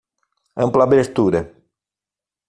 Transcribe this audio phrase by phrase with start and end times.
[0.61, 1.39] Ampla abertura